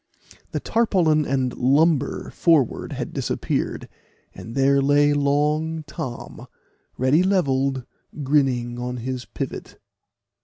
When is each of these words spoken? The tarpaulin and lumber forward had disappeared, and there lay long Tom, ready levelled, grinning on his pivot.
The 0.51 0.59
tarpaulin 0.59 1.27
and 1.27 1.55
lumber 1.55 2.31
forward 2.31 2.93
had 2.93 3.13
disappeared, 3.13 3.87
and 4.33 4.55
there 4.55 4.81
lay 4.81 5.13
long 5.13 5.83
Tom, 5.83 6.47
ready 6.97 7.21
levelled, 7.21 7.85
grinning 8.23 8.79
on 8.79 8.97
his 8.97 9.25
pivot. 9.25 9.77